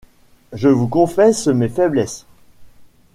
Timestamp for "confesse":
0.87-1.45